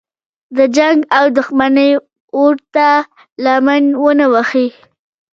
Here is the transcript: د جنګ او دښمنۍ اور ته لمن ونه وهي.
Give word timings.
د 0.57 0.59
جنګ 0.77 0.99
او 1.17 1.25
دښمنۍ 1.37 1.91
اور 2.35 2.55
ته 2.75 2.89
لمن 3.43 3.83
ونه 4.03 4.25
وهي. 4.33 4.67